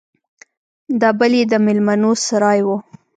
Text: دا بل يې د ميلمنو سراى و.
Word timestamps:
دا 1.01 1.09
بل 1.19 1.31
يې 1.39 1.43
د 1.51 1.53
ميلمنو 1.65 2.11
سراى 2.25 2.59
و. 2.65 2.67